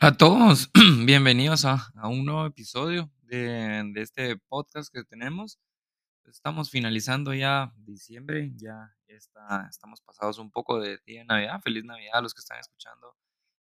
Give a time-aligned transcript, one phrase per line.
[0.00, 0.70] a todos,
[1.04, 5.58] bienvenidos a, un nuevo episodio de, este podcast que tenemos.
[6.24, 11.60] Estamos finalizando ya diciembre, ya está, estamos pasados un poco de día de Navidad.
[11.62, 13.16] Feliz Navidad a los que están escuchando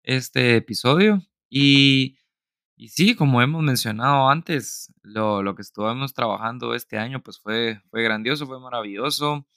[0.03, 1.19] este episodio.
[1.49, 2.19] Y,
[2.77, 7.81] y sí, como hemos mencionado antes, lo, lo, que estuvimos trabajando este año pues fue,
[7.89, 9.47] fue grandioso, fue maravilloso.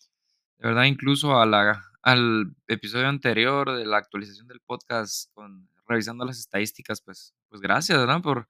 [0.59, 6.25] De verdad, incluso a la, al episodio anterior de la actualización del podcast con revisando
[6.25, 8.21] las estadísticas, pues, pues gracias, ¿verdad?
[8.23, 8.49] Por,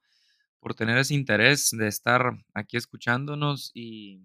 [0.59, 4.21] por tener ese interés de estar aquí escuchándonos y,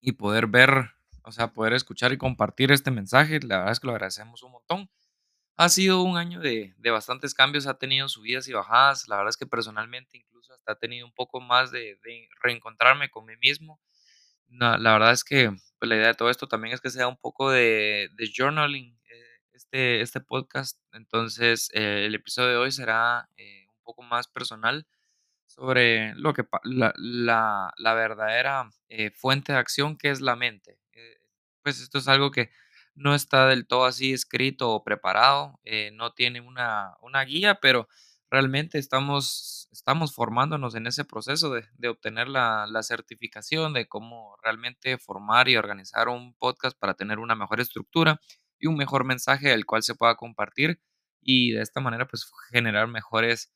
[0.00, 0.90] y poder ver,
[1.22, 3.38] o sea, poder escuchar y compartir este mensaje.
[3.40, 4.90] La verdad es que lo agradecemos un montón.
[5.58, 9.08] Ha sido un año de, de bastantes cambios, ha tenido subidas y bajadas.
[9.08, 11.98] La verdad es que personalmente incluso hasta ha tenido un poco más de,
[12.42, 13.80] reencontrarme con mí mismo.
[14.48, 17.16] la verdad es que pues, la idea de todo esto también es que sea un
[17.16, 18.98] poco de, journaling,
[19.52, 20.78] este, este podcast.
[20.92, 24.86] Entonces, eh, el episodio de hoy será eh, un poco más personal
[25.46, 30.78] sobre lo que la, la, la verdadera eh, fuente de acción que es la mente.
[31.62, 32.50] pues esto es algo que
[32.96, 35.60] no está del todo así escrito o preparado,
[35.92, 37.88] no tiene una, una, guía, pero
[38.30, 44.36] realmente estamos, estamos formándonos en ese proceso de, de obtener la, la, certificación de cómo
[44.42, 48.20] realmente formar y organizar un podcast para tener una mejor estructura
[48.58, 50.80] y un mejor mensaje el cual se pueda compartir
[51.20, 53.52] y de esta manera pues generar mejores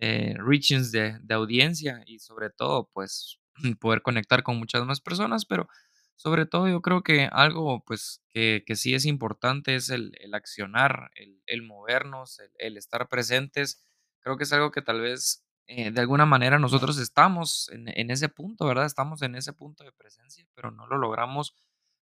[0.00, 3.38] eh, reachings de, audiencia y sobre todo pues
[3.80, 5.68] poder conectar con muchas más personas, pero
[6.16, 11.10] sobre todo yo creo que algo pues que, que sí es importante es el, accionar,
[11.46, 13.84] el, movernos, el, estar presentes.
[14.20, 18.10] Creo que es algo que tal vez eh, de alguna manera nosotros estamos en, en,
[18.10, 18.86] ese punto, ¿verdad?
[18.86, 21.54] Estamos en ese punto de presencia, pero no lo logramos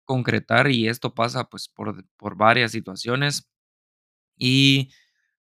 [0.04, 3.48] concretar y esto pasa pues por, por varias situaciones.
[4.36, 4.92] Y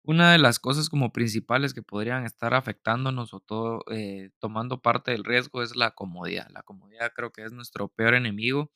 [0.04, 5.12] una de las cosas como principales que podrían estar afectándonos o todo, eh, tomando parte
[5.12, 6.48] del riesgo es la comodidad.
[6.52, 8.72] La comodidad creo que es nuestro peor enemigo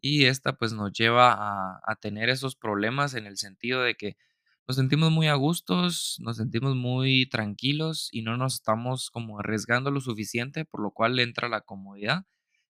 [0.00, 4.16] y esta pues nos lleva a, tener esos problemas en el sentido de que
[4.68, 9.90] nos sentimos muy a gustos, nos sentimos muy tranquilos y no nos estamos como arriesgando
[9.90, 12.26] lo suficiente, por lo cual entra la comodidad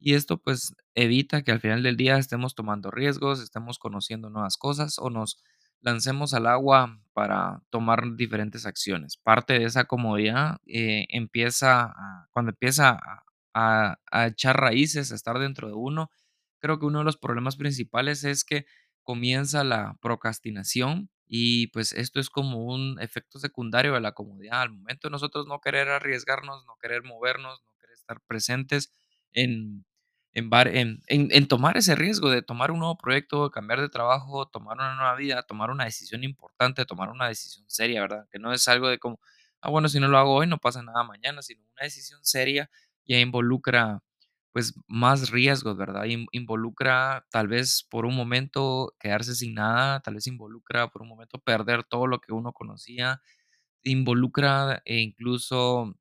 [0.01, 4.57] y esto pues evita que al final del día estemos tomando riesgos, estemos conociendo nuevas
[4.57, 5.39] cosas o nos
[5.83, 9.17] lancemos al agua para tomar diferentes acciones.
[9.17, 11.95] Parte de esa comodidad eh, empieza,
[12.31, 12.99] cuando empieza
[13.55, 16.11] a, echar raíces, a estar dentro de uno,
[16.59, 18.65] creo que uno de los problemas principales es que
[19.03, 24.63] comienza la procrastinación y pues esto es como un efecto secundario de la comodidad.
[24.63, 28.93] Al momento nosotros no querer arriesgarnos, no querer movernos, no querer estar presentes
[29.33, 29.85] en,
[30.35, 35.15] en, tomar ese riesgo de tomar un nuevo proyecto, cambiar de trabajo, tomar una nueva
[35.17, 38.27] vida, tomar una decisión importante, tomar una decisión seria, ¿verdad?
[38.31, 39.21] Que no es algo de como,
[39.61, 42.71] ah, bueno, si no lo hago hoy no pasa nada mañana, sino una decisión seria
[43.07, 44.01] ya involucra
[44.53, 46.05] pues más riesgos, ¿verdad?
[46.33, 51.39] Involucra tal vez por un momento quedarse sin nada, tal vez involucra por un momento
[51.39, 53.23] perder todo lo que uno conocía,
[53.85, 55.95] involucra e incluso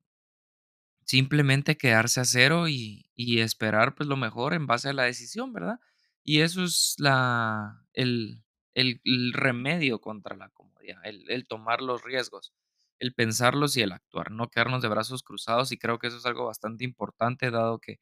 [1.04, 5.78] simplemente quedarse a cero y, esperar pues lo mejor en base a la decisión, ¿verdad?
[6.24, 8.42] Y eso es la, el,
[8.74, 9.00] el,
[9.32, 12.52] remedio contra la comodidad, el, el, tomar los riesgos,
[12.98, 16.26] el pensarlos y el actuar, no quedarnos de brazos cruzados y creo que eso es
[16.26, 18.00] algo bastante importante dado que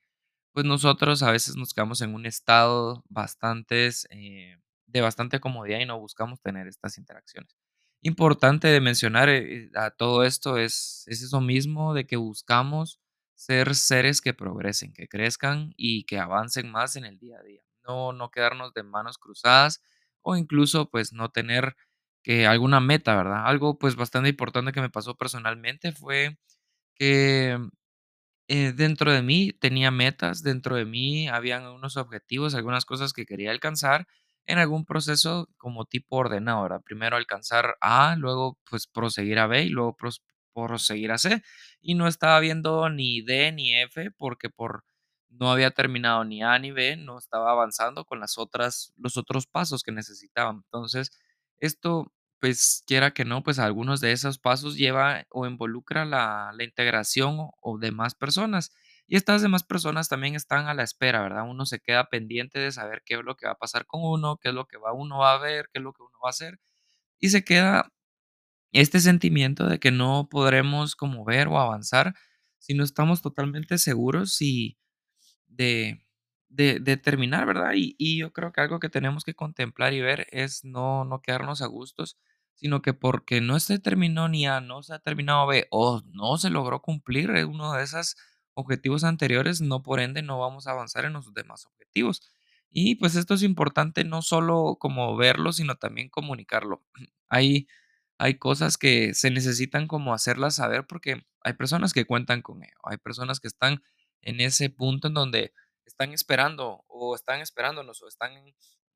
[0.53, 4.56] pues nosotros a veces nos quedamos en un estado bastante, eh,
[4.87, 7.55] de bastante comodidad y no buscamos tener estas interacciones
[8.03, 13.00] importante de mencionar eh, a todo esto es, es eso mismo de que buscamos
[13.34, 17.62] ser seres que progresen, que crezcan y que avancen más en el día a día.
[17.87, 19.83] No, no quedarnos de manos cruzadas
[20.22, 21.77] o incluso pues no tener
[22.22, 23.47] que alguna meta, ¿verdad?
[23.47, 26.39] Algo pues bastante importante que me pasó personalmente fue
[26.97, 27.59] que
[28.49, 33.27] eh, dentro de mí tenía metas, dentro de mí habían unos objetivos, algunas cosas que
[33.27, 34.07] quería alcanzar
[34.50, 39.68] en algún proceso como tipo ordenado, Primero alcanzar A, luego pues proseguir a B y
[39.70, 39.97] luego
[40.54, 41.42] proseguir a C.
[41.80, 44.84] Y no estaba viendo ni D ni F porque por
[45.28, 49.47] no había terminado ni A ni B, no estaba avanzando con las otras, los otros
[49.47, 50.50] pasos que necesitaba.
[50.50, 51.10] Entonces,
[51.58, 56.64] esto, pues quiera que no, pues algunos de esos pasos lleva o involucra la, la
[56.64, 58.72] integración o, o de más personas.
[59.10, 61.42] Y estas demás personas también están a la espera, ¿verdad?
[61.45, 64.36] Uno se queda pendiente de saber qué es lo que va a pasar con uno,
[64.36, 66.28] qué es lo que va, uno va a ver, qué es lo que uno va
[66.28, 66.60] a hacer.
[67.18, 67.92] Y se queda
[68.72, 72.15] este sentimiento de que no podremos como ver o avanzar
[72.59, 74.78] si no estamos totalmente seguros y
[75.48, 76.07] de,
[76.48, 77.72] de, de terminar, ¿verdad?
[77.74, 81.62] Y, yo creo que algo que tenemos que contemplar y ver es no, no quedarnos
[81.62, 82.16] a gustos,
[82.54, 86.39] sino que porque no se terminó ni A, no se ha terminado B o no
[86.39, 88.16] se logró cumplir eh, uno de esos
[88.54, 92.22] objetivos anteriores, no por ende no vamos a avanzar en los demás objetivos.
[92.70, 96.84] Y pues esto es importante no solo como verlo, sino también comunicarlo.
[97.28, 97.68] Hay,
[98.18, 102.76] hay cosas que se necesitan como hacerlas saber porque hay personas que cuentan con ello,
[102.82, 103.84] hay personas que están
[104.20, 105.54] en ese punto en donde
[105.84, 108.32] están esperando o están esperándonos o están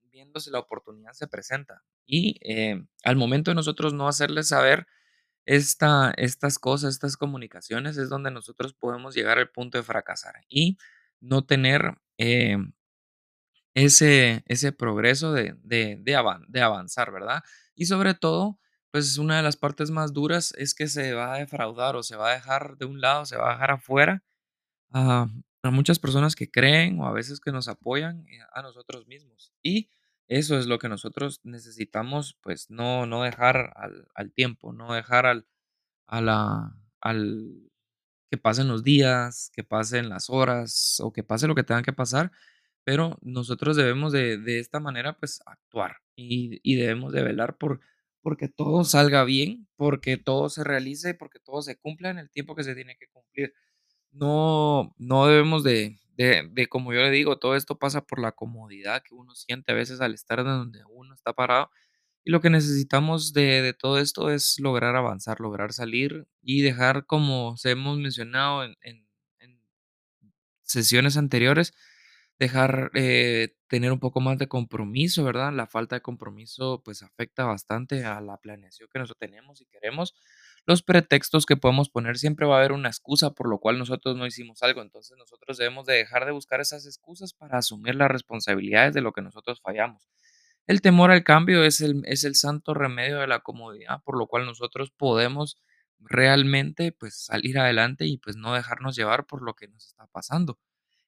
[0.02, 1.84] viendo si la oportunidad se presenta.
[2.06, 4.86] Y eh, al momento de nosotros no hacerles saber
[5.46, 10.78] esta, estas cosas, estas comunicaciones, es donde nosotros podemos llegar al punto de fracasar y
[11.20, 12.56] no tener eh,
[13.74, 17.42] ese, ese progreso de, de, de, avan- de avanzar, ¿verdad?
[17.74, 18.58] Y sobre todo,
[18.90, 22.16] pues una de las partes más duras es que se va a defraudar o se
[22.16, 24.22] va a dejar de un lado, se va a dejar afuera
[24.92, 25.28] a,
[25.64, 29.52] muchas personas que creen o a veces que nos apoyan eh, a nosotros mismos.
[29.62, 29.90] Y
[30.28, 35.26] eso es lo que nosotros necesitamos, pues no, no dejar al, al tiempo, no dejar
[35.26, 35.46] al,
[36.06, 37.70] a la, al
[38.30, 41.92] que pasen los días, que pasen las horas o que pase lo que tenga que
[41.92, 42.32] pasar,
[42.84, 47.80] pero nosotros debemos de, de esta manera pues actuar y, y debemos de velar por
[48.22, 52.54] porque todo salga bien, porque todo se realice, porque todo se cumpla en el tiempo
[52.56, 53.52] que se tiene que cumplir.
[54.12, 58.32] No, no debemos de, de, de, como yo le digo, todo esto pasa por la
[58.32, 61.70] comodidad que uno siente a veces al estar de donde uno está parado.
[62.24, 67.06] Y lo que necesitamos de, de todo esto es lograr avanzar, lograr salir y dejar,
[67.06, 69.06] como se hemos mencionado en, en,
[69.40, 69.60] en
[70.62, 71.74] sesiones anteriores,
[72.38, 75.52] dejar eh, tener un poco más de compromiso, ¿verdad?
[75.52, 80.14] La falta de compromiso pues afecta bastante a la planeación que nosotros tenemos y queremos.
[80.66, 84.16] Los pretextos que podemos poner, siempre va a haber una excusa por lo cual nosotros
[84.16, 88.10] no hicimos algo, entonces nosotros debemos de dejar de buscar esas excusas para asumir las
[88.10, 90.08] responsabilidades de lo que nosotros fallamos.
[90.66, 94.26] El temor al cambio es el, es el santo remedio de la comodidad, por lo
[94.26, 95.58] cual nosotros podemos
[96.00, 100.58] realmente pues salir adelante y pues no dejarnos llevar por lo que nos está pasando.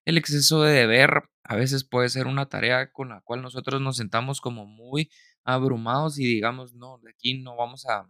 [0.05, 3.97] El exceso de deber a veces puede ser una tarea con la cual nosotros nos
[3.97, 5.11] sentamos como muy
[5.44, 8.08] abrumados y digamos, no, de aquí no vamos a,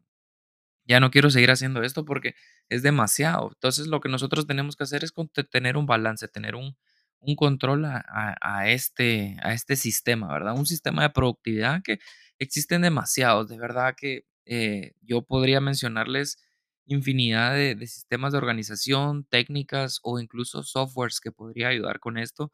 [0.86, 2.34] ya no quiero seguir haciendo esto porque
[2.68, 3.50] es demasiado.
[3.52, 5.12] Entonces, lo que nosotros tenemos que hacer es
[5.50, 6.76] tener un balance, tener un,
[7.20, 10.54] un control a, a- a este, a este sistema, ¿verdad?
[10.56, 11.98] Un sistema de productividad que
[12.38, 13.48] existen demasiados.
[13.48, 16.38] De verdad que eh, yo podría mencionarles
[16.86, 22.52] infinidad de, de sistemas de organización, técnicas o incluso softwares que podría ayudar con esto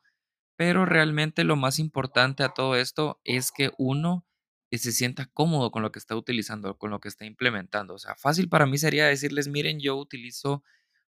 [0.57, 4.25] pero realmente lo más importante a todo esto es que uno,
[4.73, 7.95] eh, se sienta cómodo con lo que está utilizando, con lo que está implementando.
[7.95, 10.65] O sea, fácil para mí sería decirles, miren, yo utilizo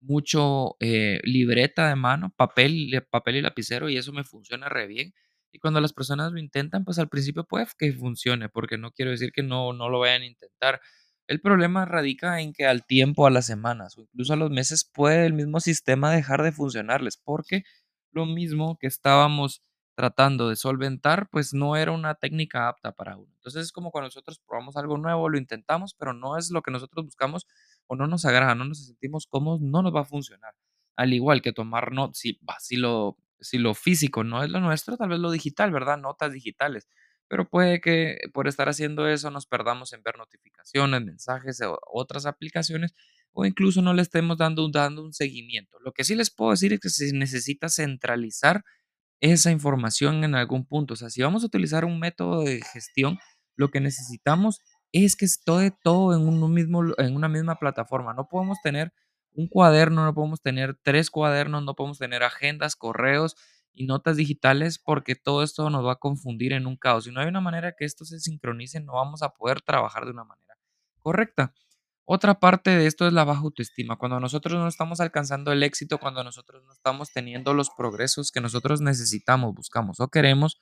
[0.02, 4.88] mucho eh, libreta de mano, papel, y- papel y lapicero y eso me funciona re
[4.88, 5.14] bien.
[5.52, 9.12] Y cuando las personas lo intentan, pues al principio puede que funcione, porque no quiero
[9.12, 10.80] decir que no, no lo vayan a intentar.
[11.28, 14.84] El problema radica en que al tiempo, a las semanas o incluso a los meses
[14.92, 17.64] puede el mismo sistema dejar de funcionarles, porque
[18.12, 19.62] lo mismo que estábamos
[20.00, 23.30] tratando de solventar, pues no era una técnica apta para uno.
[23.36, 26.72] Entonces es como cuando nosotros probamos algo nuevo, lo intentamos, pero no es lo que
[26.72, 27.46] nosotros buscamos
[27.86, 30.54] o no nos agrada, no nos sentimos cómodos, no nos va a funcionar.
[30.96, 34.96] Al igual que tomar notas, si, si, lo, si lo físico no es lo nuestro,
[34.96, 35.98] tal vez lo digital, ¿verdad?
[35.98, 36.88] Notas digitales.
[37.28, 41.59] Pero puede que por estar haciendo eso nos perdamos en ver notificaciones, mensajes
[41.92, 42.95] otras aplicaciones
[43.33, 45.78] o incluso no le estemos dando, dando un seguimiento.
[45.81, 48.64] Lo que sí les puedo decir es que se necesita centralizar
[49.21, 50.94] esa información en algún punto.
[50.94, 53.19] O sea, si vamos a utilizar un método de gestión,
[53.56, 54.61] lo que necesitamos
[54.92, 58.14] es que esté todo en, un mismo, en una misma plataforma.
[58.14, 58.94] No podemos tener
[59.33, 63.35] un cuaderno, no podemos tener tres cuadernos, no podemos tener agendas, correos
[63.73, 67.06] y notas digitales porque todo esto nos va a confundir en un caos.
[67.06, 70.11] Si no hay una manera que esto se sincronice, no vamos a poder trabajar de
[70.11, 70.57] una manera
[71.02, 71.54] correcta.
[72.11, 73.95] Otra parte de esto es la baja autoestima.
[73.95, 78.42] Cuando nosotros no estamos alcanzando el éxito, cuando nosotros no estamos teniendo los progresos que
[78.42, 80.57] nosotros necesitamos, buscamos o queremos,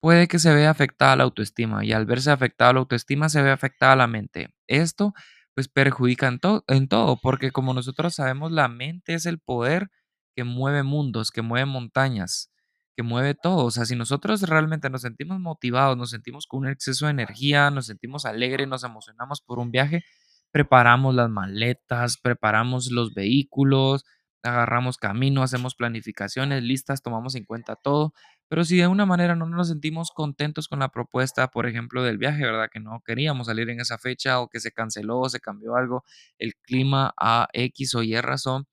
[0.00, 3.52] puede que se vea afectada la autoestima y al verse afectada la autoestima se ve
[3.52, 4.52] afectada la mente.
[4.66, 5.14] Esto
[5.54, 9.90] pues perjudica en, en todo, porque como nosotros sabemos, la mente es el poder
[10.34, 12.50] que mueve mundos, que mueve montañas,
[12.96, 13.64] que mueve todo.
[13.66, 17.70] O sea, si nosotros realmente nos sentimos motivados, nos sentimos con un exceso de energía,
[17.70, 20.02] nos sentimos alegres, nos emocionamos por un viaje,
[20.50, 24.04] preparamos las maletas, preparamos los vehículos,
[24.42, 28.12] agarramos camino, hacemos planificaciones, listas, tomamos en cuenta todo
[28.48, 32.18] pero si de una manera no nos sentimos contentos con la propuesta, por ejemplo, del
[32.18, 32.68] viaje, ¿verdad?
[32.72, 36.02] Que no queríamos salir en esa fecha o que se canceló o se cambió algo,
[36.38, 38.66] el clima a X o Y razón,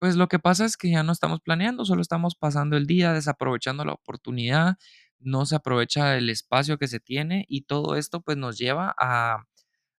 [0.00, 3.12] Pues lo que pasa es que ya no estamos planeando, solo estamos pasando el día,
[3.14, 4.76] desaprovechando la oportunidad,
[5.20, 9.44] no se aprovecha el espacio que se tiene y todo esto pues nos lleva a,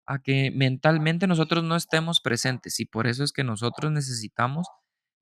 [0.07, 4.67] a que mentalmente nosotros no estemos presentes y por eso es que nosotros necesitamos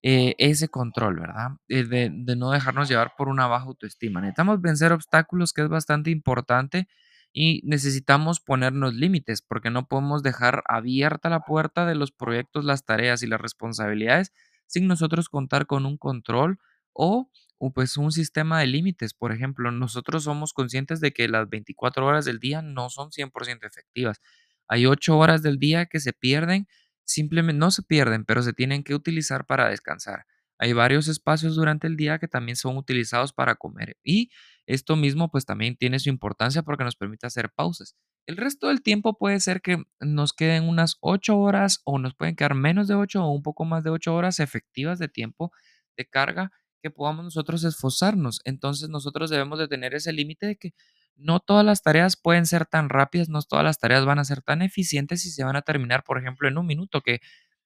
[0.04, 1.50] eh, ese control, ¿verdad?
[1.68, 4.22] Eh, de, no dejarnos llevar por una baja autoestima.
[4.22, 6.88] Necesitamos vencer obstáculos que es bastante importante
[7.34, 12.86] y necesitamos ponernos límites porque no podemos dejar abierta la puerta de los proyectos, las
[12.86, 14.32] tareas y las responsabilidades
[14.68, 16.60] sin nosotros contar con un control
[16.94, 19.14] o, o, pues un sistema de límites.
[19.14, 23.66] Por ejemplo, nosotros somos conscientes de que las 24 horas del día no son 100%
[23.66, 24.22] efectivas.
[24.68, 26.68] Hay 8 horas del día que se pierden,
[27.04, 30.26] simplemente no se pierden, pero se tienen que utilizar para descansar.
[30.58, 34.30] Hay varios espacios durante el día que también son utilizados para comer y
[34.66, 37.96] esto mismo pues también tiene su importancia porque nos permite hacer pausas.
[38.26, 42.36] El resto del tiempo puede ser que nos queden unas 8 horas o nos pueden
[42.36, 45.52] quedar menos de 8 o un poco más de 8 horas efectivas de tiempo
[45.98, 48.40] de carga que podamos nosotros esforzarnos.
[48.46, 50.74] Entonces nosotros debemos de tener ese límite de que
[51.18, 54.42] no todas las tareas pueden ser tan rápidas, no todas las tareas van a ser
[54.42, 57.20] tan eficientes y se van a terminar, por ejemplo, en un minuto, que,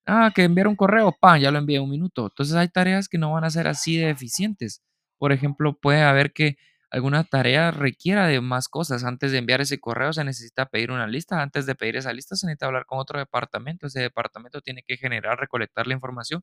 [0.06, 2.26] ah, que enviar un correo, ¡pam!, ya lo envié en un minuto.
[2.28, 4.84] Entonces hay tareas que no van a ser así de eficientes.
[5.18, 6.58] Por ejemplo, puede haber que
[6.92, 9.04] alguna tarea requiera de más cosas.
[9.04, 11.42] Antes de enviar ese correo se necesita pedir una lista.
[11.42, 13.88] Antes de pedir esa lista se necesita hablar con otro departamento.
[13.88, 16.42] Ese departamento tiene que generar, recolectar la información.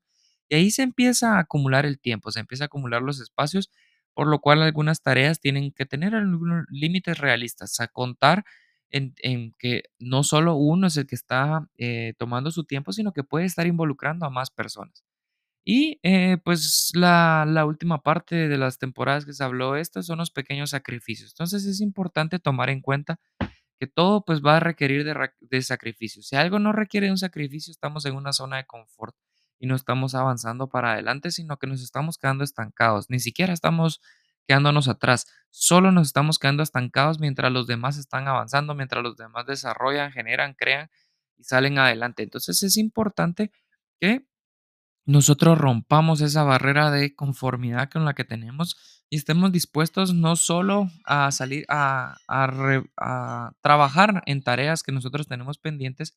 [0.48, 3.70] Y ahí se empieza a acumular el tiempo, se empieza a acumular los espacios,
[4.16, 8.44] por lo cual algunas tareas tienen que tener algunos límites realistas, a contar
[8.90, 9.14] en,
[9.58, 13.44] que no solo uno es el que está eh, tomando su tiempo, sino que puede
[13.44, 15.04] estar involucrando a más personas.
[15.66, 20.30] Y, eh, pues, la última parte de las temporadas que se habló, estos son los
[20.30, 21.32] pequeños sacrificios.
[21.32, 23.20] Entonces, es importante tomar en cuenta
[23.78, 25.04] que todo, pues, va a requerir
[25.40, 26.22] de sacrificio.
[26.22, 29.14] Si algo no requiere un sacrificio, estamos en una zona de confort
[29.58, 33.10] y no estamos avanzando para adelante, sino que nos estamos quedando estancados.
[33.10, 34.00] Ni siquiera estamos
[34.46, 39.46] quedándonos atrás, solo nos estamos quedando estancados mientras los demás están avanzando, mientras los demás
[39.46, 40.88] desarrollan, generan, crean
[41.36, 42.22] y salen adelante.
[42.22, 43.50] Entonces, es importante
[44.00, 44.26] que
[45.04, 50.88] nosotros rompamos esa barrera de conformidad con la que tenemos y estemos dispuestos no solo
[51.04, 56.16] a salir a, a a trabajar en tareas que nosotros tenemos pendientes,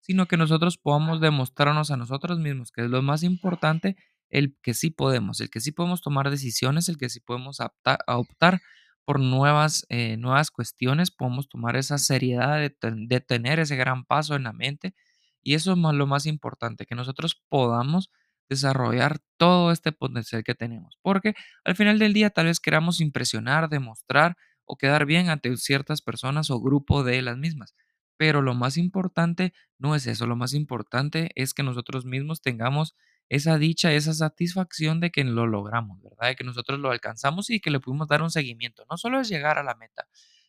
[0.00, 3.96] sino que nosotros podamos demostrarnos a nosotros mismos, que es lo más importante,
[4.30, 7.58] el que sí podemos, el que sí podemos tomar decisiones, el que sí podemos
[8.06, 8.60] optar
[9.04, 14.34] por nuevas, eh, nuevas cuestiones, podemos tomar esa seriedad de, de tener ese gran paso
[14.34, 14.94] en la mente.
[15.42, 18.10] Y eso es más- lo más importante, que nosotros podamos
[18.48, 20.98] desarrollar todo este potencial que tenemos.
[21.02, 21.34] Porque
[21.64, 26.50] al final del día tal vez queramos impresionar, demostrar o quedar bien ante ciertas personas
[26.50, 27.74] o grupo de las mismas.
[28.16, 32.94] Pero lo más importante no es eso, lo más importante es que nosotros mismos tengamos
[33.28, 36.28] esa dicha, esa satisfacción de que lo logramos, ¿verdad?
[36.28, 38.84] De que nosotros lo alcanzamos y que le pudimos dar un seguimiento.
[38.90, 40.06] No solo es llegar a la meta,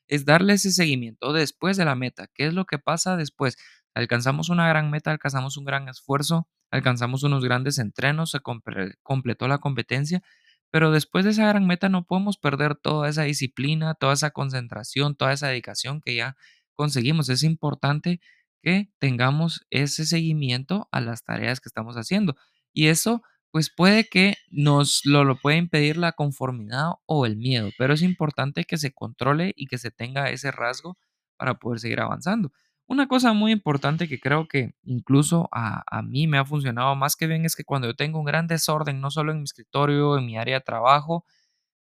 [0.07, 2.27] es darle ese seguimiento después de la meta.
[2.33, 3.57] ¿Qué es lo que pasa después?
[3.93, 9.57] Alcanzamos una gran meta, alcanzamos un gran esfuerzo, alcanzamos unos grandes entrenos, se completó la
[9.57, 10.21] competencia,
[10.69, 15.15] pero después de esa gran meta no podemos perder toda esa disciplina, toda esa concentración,
[15.15, 16.35] toda esa dedicación que ya
[16.77, 17.29] conseguimos.
[17.29, 18.21] Es importante
[18.61, 22.35] que tengamos ese seguimiento a las tareas que estamos haciendo.
[22.73, 27.69] Y eso, pues puede que nos lo, lo puede impedir la conformidad o el miedo,
[27.77, 30.97] pero es importante que se controle y que se tenga ese rasgo
[31.37, 32.51] para poder seguir avanzando.
[32.87, 37.15] Una cosa muy importante que creo que incluso a, a mí me ha funcionado más
[37.17, 40.17] que bien es que cuando yo tengo un gran desorden, no solo en mi escritorio,
[40.17, 41.25] en mi área de trabajo,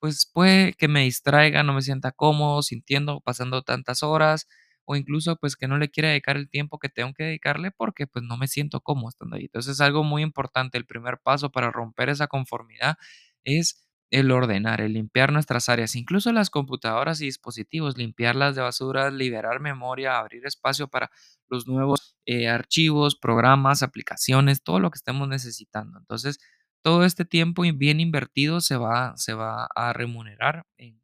[0.00, 4.48] pues puede que me distraiga, no me sienta cómodo, sintiendo, pasando tantas horas,
[4.90, 8.06] o incluso pues que no le quiera dedicar el tiempo que tengo que dedicarle porque
[8.06, 9.44] pues no me siento cómodo estando ahí.
[9.44, 10.78] Entonces es algo muy importante.
[10.78, 12.96] El primer paso para romper esa conformidad
[13.44, 19.10] es el ordenar, el limpiar nuestras áreas, incluso las computadoras y dispositivos, limpiarlas de basura,
[19.10, 21.10] liberar memoria, abrir espacio para
[21.50, 25.98] los nuevos eh, archivos, programas, aplicaciones, todo lo que estemos necesitando.
[25.98, 26.38] Entonces,
[26.82, 31.02] todo este tiempo bien invertido se va, se va a remunerar en,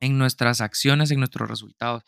[0.00, 2.02] en nuestras acciones, en nuestros resultados.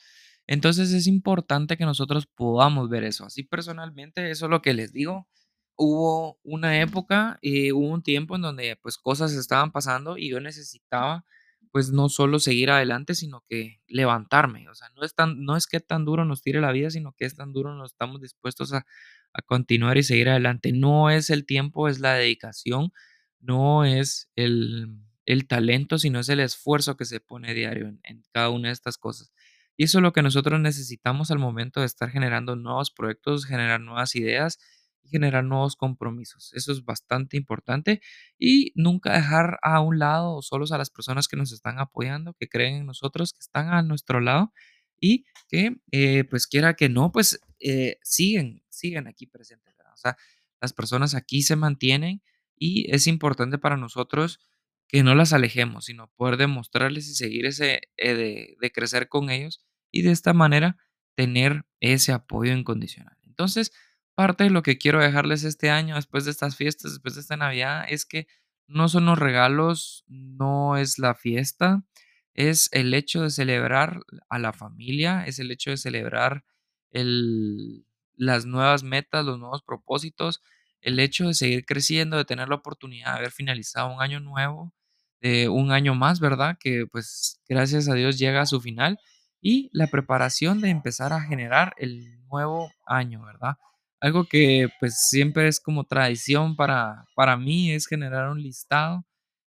[0.49, 3.27] Entonces es importante que nosotros podamos ver eso.
[3.27, 5.29] Así personalmente, eso es lo que les digo.
[5.77, 10.41] Hubo una época, eh, hubo un tiempo en donde pues cosas estaban pasando y yo
[10.41, 11.25] necesitaba
[11.71, 14.69] pues no solo seguir adelante, sino que levantarme.
[14.71, 17.13] O sea, no es tan, no es que tan duro nos tire la vida, sino
[17.17, 18.87] que es tan duro nos estamos dispuestos a,
[19.35, 20.73] a continuar y seguir adelante.
[20.73, 22.93] No es el tiempo, es la dedicación,
[23.41, 24.89] no es el,
[25.27, 28.75] el talento, sino es el esfuerzo que se pone diario en, en cada una de
[28.75, 29.31] estas cosas.
[29.79, 33.81] Y eso es lo que nosotros necesitamos al momento de estar generando nuevos proyectos, generar
[33.81, 34.59] nuevas ideas
[35.05, 36.53] y generar nuevos compromisos.
[36.55, 38.03] Eso es bastante importante
[38.39, 42.49] y nunca dejar a un lado solos a las personas que nos están apoyando, que
[42.49, 44.53] creen en nosotros, que están a nuestro lado
[45.01, 49.75] y que, eh, pues quiera que no, pues eh, siguen, siguen aquí presentes.
[49.95, 50.17] O sea,
[50.61, 52.21] las personas aquí se mantienen
[52.57, 54.41] y es importante para nosotros
[54.89, 59.31] que no las alejemos, sino poder demostrarles y seguir ese, eh, de, de crecer con
[59.31, 60.77] ellos y de esta manera
[61.15, 63.17] tener ese apoyo incondicional.
[63.23, 63.73] Entonces,
[64.15, 67.37] parte de lo que quiero dejarles este año, después de estas fiestas, después de esta
[67.37, 68.27] Navidad, es que
[68.67, 71.85] no son los regalos, no es la fiesta,
[72.35, 76.45] es el hecho de celebrar a la familia, es el hecho de celebrar
[76.91, 80.43] el, las nuevas metas, los nuevos propósitos,
[80.81, 84.73] el hecho de seguir creciendo, de tener la oportunidad de haber finalizado un año nuevo,
[85.21, 86.59] de un año más, ¿verdad?
[86.61, 89.01] Que pues gracias a Dios llega a su final
[89.41, 93.57] y la preparación de empezar a generar el nuevo año, ¿verdad?
[94.01, 99.05] Algo que pues siempre es como tradición para, para mí es generar un listado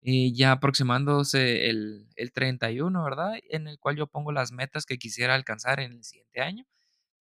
[0.03, 3.33] eh, ya aproximándose el, el 31, ¿verdad?
[3.51, 6.65] En el cual yo pongo las metas que quisiera alcanzar en el siguiente año.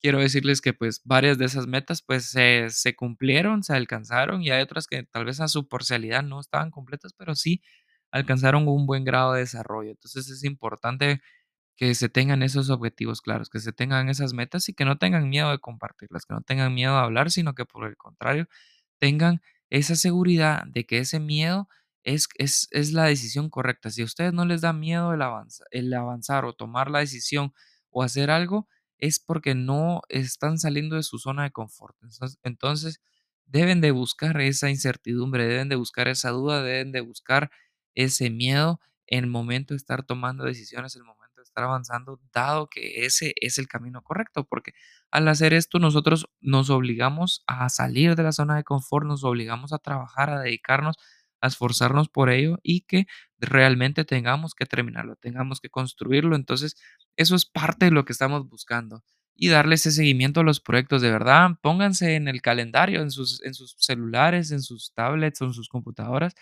[0.01, 4.51] Quiero decirles que pues varias de esas metas pues se, se cumplieron, se alcanzaron y
[4.51, 7.61] hay otras que tal vez a su parcialidad no estaban completas, pero sí
[8.11, 9.91] alcanzaron un buen grado de desarrollo.
[9.91, 11.21] Entonces es importante
[11.75, 15.29] que se tengan esos objetivos claros, que se tengan esas metas y que no tengan
[15.29, 18.47] miedo de compartirlas, que no tengan miedo de hablar, sino que por el contrario
[18.99, 21.67] tengan esa seguridad de que ese miedo
[22.03, 23.89] es, es, es la decisión correcta.
[23.89, 25.21] Si a ustedes no les da miedo el,
[25.71, 27.53] el avanzar o tomar la decisión
[27.89, 28.67] o hacer algo,
[28.99, 31.95] es porque no están saliendo de su zona de confort.
[32.03, 33.01] Entonces, entonces
[33.45, 37.51] deben de buscar esa incertidumbre, deben de buscar esa duda, deben de buscar
[37.95, 41.22] ese miedo en el momento de estar tomando decisiones, en el momento
[41.53, 44.73] estar avanzando, dado que ese es el camino correcto, porque
[45.11, 49.71] al hacer esto nosotros nos obligamos a salir de la zona de confort, nos obligamos
[49.71, 50.97] a trabajar, a dedicarnos,
[51.41, 53.05] a esforzarnos por ello y que
[53.37, 56.35] realmente tengamos que terminarlo, tengamos que construirlo.
[56.35, 56.75] Entonces,
[57.17, 59.03] eso es parte de lo que estamos buscando
[59.35, 61.51] y darle ese seguimiento a los proyectos de verdad.
[61.61, 66.33] Pónganse en el calendario, en sus, en sus celulares, en sus tablets en sus computadoras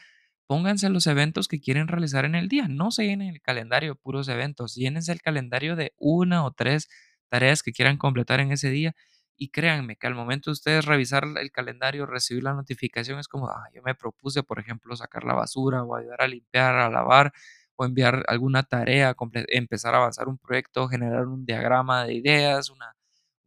[0.51, 2.67] pónganse los eventos que quieren realizar en el día.
[2.67, 6.89] No se llenen el calendario de puros eventos, llénense el calendario de una o tres
[7.29, 8.93] tareas que quieran completar en ese día.
[9.37, 13.47] Y créanme que al momento de ustedes revisar el calendario, recibir la notificación, es como,
[13.47, 17.31] ah, yo me propuse, por ejemplo, sacar la basura o ayudar a limpiar, a lavar
[17.77, 19.15] o enviar alguna tarea,
[19.47, 22.69] empezar a avanzar un proyecto, generar un diagrama de ideas,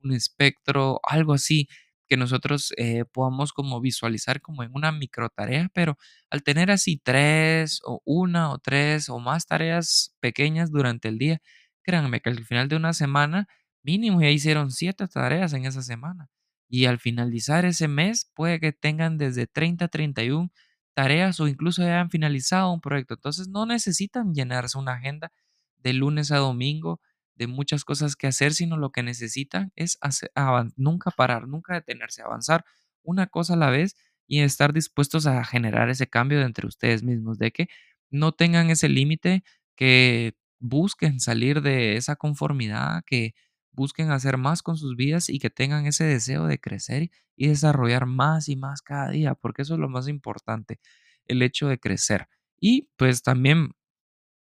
[0.03, 1.69] un espectro, algo así
[2.09, 5.97] que nosotros eh, podamos como visualizar como en una micro tarea, pero
[6.31, 11.41] al tener así tres o una o tres o más tareas pequeñas durante el día,
[11.83, 13.49] créanme que al final de una semana
[13.83, 16.29] mínimo ya hicieron siete tareas en esa semana.
[16.69, 20.51] Y al finalizar ese mes puede que tengan desde 30 a 31
[20.95, 23.15] tareas o incluso hayan finalizado un proyecto.
[23.15, 25.31] Entonces no necesitan llenarse una agenda
[25.79, 27.01] de lunes a domingo
[27.37, 30.31] de muchas cosas que hacer, sino lo que necesitan es hacer,
[30.77, 32.65] nunca parar, nunca detenerse, avanzar
[33.03, 37.39] una cosa a la vez y estar dispuestos a generar ese cambio entre ustedes mismos,
[37.39, 37.69] de que
[38.11, 39.45] no tengan ese límite,
[39.77, 43.35] que busquen salir de esa conformidad, que
[43.73, 48.07] busquen hacer más con sus vidas y que tengan ese deseo de crecer y desarrollar
[48.07, 50.81] más y más cada día, porque eso es lo más importante,
[51.27, 52.29] el hecho de crecer.
[52.61, 53.73] Y pues también,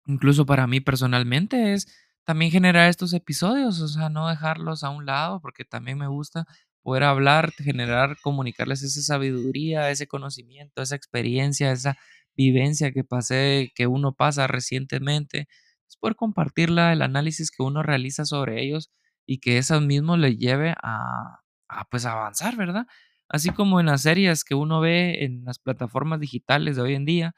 [0.07, 1.89] incluso para mí personalmente, es
[2.25, 6.47] también generar estos episodios, o sea, no dejarlos a un lado, porque también me gusta
[6.83, 11.97] poder hablar, generar, comunicarles esa sabiduría, ese conocimiento, esa experiencia, esa
[12.37, 15.49] vivencia que pasé, que uno pasa recientemente,
[15.89, 18.91] es poder compartirla, el análisis que uno realiza sobre ellos
[19.27, 22.87] y que eso mismo le lleve a, a pues avanzar, ¿verdad?
[23.29, 27.05] Así como en las series que uno ve en las plataformas digitales de hoy en
[27.05, 27.35] día,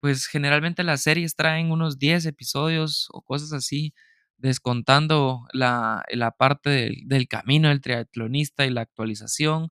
[0.00, 3.94] pues generalmente las series traen unos 10 episodios o cosas así
[4.38, 9.70] descontando la, la parte del, del, camino del triatlonista y la actualización,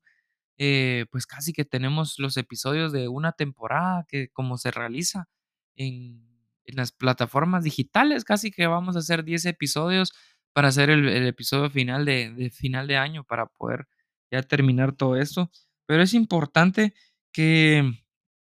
[0.57, 5.27] eh, pues casi que tenemos los episodios de una temporada que como se realiza
[5.75, 6.33] en,
[6.65, 10.13] en las plataformas digitales, casi que vamos a hacer 10 episodios
[10.53, 13.87] para hacer el, el episodio final de, de, final de año, para poder
[14.31, 15.51] ya terminar todo esto.
[15.87, 16.93] Pero es importante
[17.31, 18.02] que,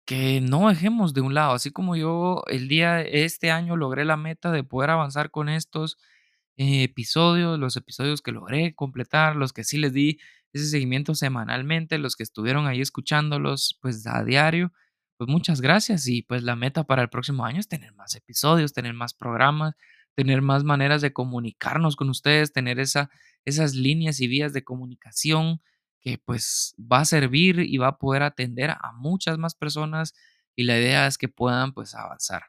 [0.08, 4.16] que no dejemos de un lado, así como yo el día, este año logré la
[4.16, 5.98] meta de poder avanzar con estos
[6.56, 10.20] episodios, los episodios que logré completar, los que sí les di
[10.54, 14.72] ese seguimiento semanalmente, los que estuvieron ahí escuchándolos pues a diario,
[15.18, 16.08] pues muchas gracias.
[16.08, 19.76] Y pues la meta para el próximo año es tener más episodios, tener más programas,
[20.16, 23.10] tener más maneras de comunicarnos con ustedes, tener esa,
[23.44, 25.62] esas líneas y vías de comunicación
[26.08, 30.14] que pues va a servir y va a poder atender a muchas más personas
[30.56, 32.44] y la idea es que puedan pues avanzar.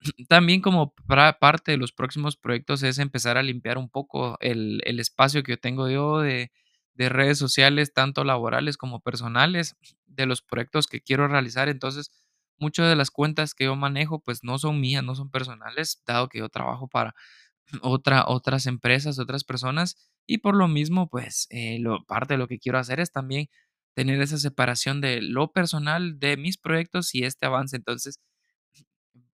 [0.28, 0.94] También como
[1.40, 5.52] parte de los próximos proyectos es empezar a limpiar un poco el, el espacio que
[5.52, 5.86] yo tengo
[6.20, 6.52] de,
[6.94, 11.68] de redes sociales, tanto laborales como personales, de los proyectos que quiero realizar.
[11.68, 12.10] Entonces,
[12.58, 16.28] muchas de las cuentas que yo manejo, pues no son mías, no son personales, dado
[16.28, 17.14] que yo trabajo para
[17.82, 19.96] otra, otras empresas, otras personas,
[20.26, 23.48] y por lo mismo, pues eh, lo, parte de lo que quiero hacer es también
[23.94, 27.76] tener esa separación de lo personal de mis proyectos y este avance.
[27.76, 28.20] Entonces,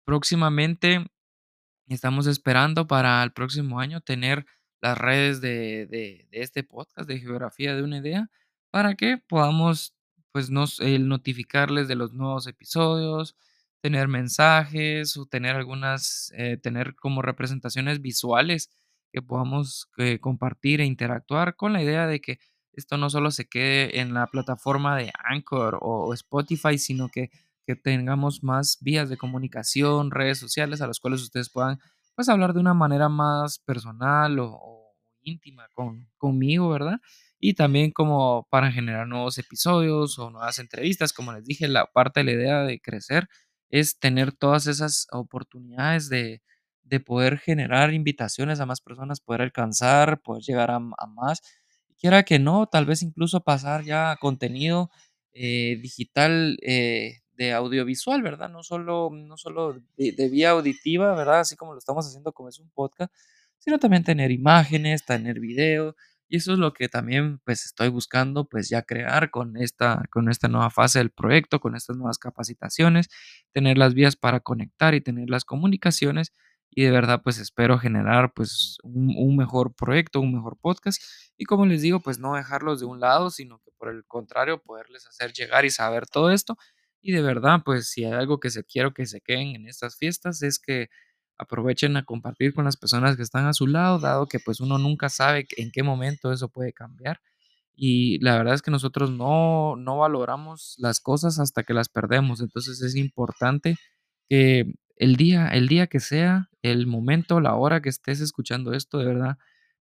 [0.04, 1.04] próximamente
[1.88, 4.44] Estamos esperando para el próximo año tener
[4.80, 8.28] las redes de, de, este podcast de Geografía de una Idea
[8.72, 9.94] para que podamos,
[10.32, 13.36] pues, nos, el notificarles de los nuevos episodios,
[13.80, 18.70] tener mensajes o tener algunas, eh, tener como representaciones visuales
[19.12, 22.38] que podamos eh, compartir e interactuar con la idea de que
[22.72, 27.30] esto no solo se quede en la plataforma de Anchor o Spotify, sino que
[27.66, 31.80] que tengamos más vías de comunicación, redes sociales a las cuales ustedes puedan
[32.14, 37.00] pues hablar de una manera más personal o, o íntima con, conmigo, ¿verdad?
[37.38, 42.20] Y también como para generar nuevos episodios o nuevas entrevistas, como les dije, la parte
[42.20, 43.28] de la idea de crecer
[43.70, 46.42] es tener todas esas oportunidades de,
[46.84, 51.42] de poder generar invitaciones a más personas, poder alcanzar, poder llegar a, a más.
[51.98, 54.90] Quiera que no, tal vez incluso pasar ya a contenido
[55.32, 58.48] eh, digital eh, de audiovisual, ¿verdad?
[58.50, 61.40] No solo, no solo de, de, vía auditiva, ¿verdad?
[61.40, 63.12] Así como lo estamos haciendo como es un podcast,
[63.58, 65.96] sino también tener imágenes, tener video,
[66.28, 70.28] y eso es lo que también pues estoy buscando pues ya crear con esta, con
[70.28, 73.08] esta nueva fase del proyecto, con estas nuevas capacitaciones,
[73.52, 76.32] tener las vías para conectar y tener las comunicaciones
[76.70, 81.00] y de verdad pues espero generar pues un, mejor proyecto, un mejor podcast
[81.36, 84.60] y como les digo pues no dejarlos de un lado, sino que por el contrario
[84.62, 86.56] poderles hacer llegar y saber todo esto
[87.02, 89.96] y de verdad pues si hay algo que se quiero que se queden en estas
[89.96, 90.88] fiestas es que
[91.38, 94.78] aprovechen a compartir con las personas que están a su lado, dado que pues uno
[94.78, 97.20] nunca sabe en qué momento eso puede cambiar.
[97.74, 102.40] Y la verdad es que nosotros no, no valoramos las cosas hasta que las perdemos.
[102.40, 103.76] Entonces es importante
[104.28, 108.98] que el día, el día que sea, el momento, la hora que estés escuchando esto,
[108.98, 109.38] de verdad,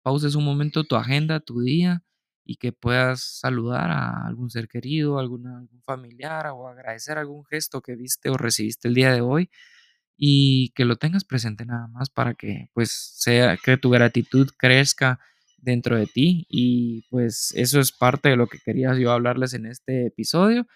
[0.02, 2.04] pauses un momento tu agenda, tu día
[2.44, 7.96] y que puedas saludar a algún ser querido, algún familiar o agradecer algún gesto que
[7.96, 9.50] viste o recibiste el día de hoy
[10.22, 15.18] y que lo tengas presente nada más para que pues sea que tu gratitud crezca
[15.56, 19.64] dentro de ti y pues eso es parte de lo que quería yo hablarles en
[19.64, 20.66] este episodio.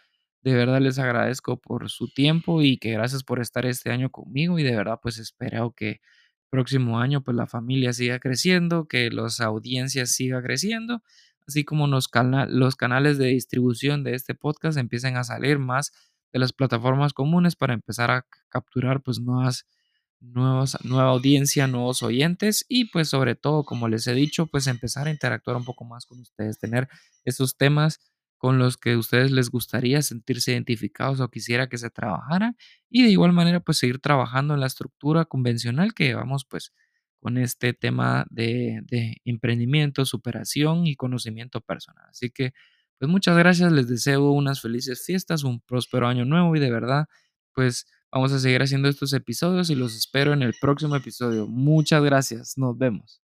[0.43, 4.59] De verdad les agradezco por su tiempo y que gracias por estar este año conmigo
[4.59, 6.01] y de verdad pues espero que
[6.49, 11.03] próximo año pues la familia siga creciendo, que las audiencias siga creciendo,
[11.47, 15.93] así como los, cana los canales de distribución de este podcast empiecen a salir más
[16.35, 19.67] de las plataformas comunes para empezar a capturar pues nuevas,
[20.21, 25.07] nuevas, nueva audiencia, nuevos oyentes y pues sobre todo, como les he dicho, pues empezar
[25.07, 26.89] a interactuar un poco más con ustedes, tener
[27.25, 28.01] esos temas
[28.37, 32.55] con los que ustedes les gustaría sentirse identificados o quisiera que se trabajara
[32.91, 36.73] y de igual manera pues seguir trabajando en la estructura convencional que llevamos pues
[37.21, 42.05] con este tema de, de emprendimiento, superación y conocimiento personal.
[42.11, 42.53] Así que
[42.99, 47.07] pues muchas gracias, les deseo unas felices fiestas, un próspero año nuevo y de verdad,
[47.55, 51.47] pues vamos a seguir haciendo estos episodios y los espero en el próximo episodio.
[51.47, 53.21] Muchas gracias, nos vemos.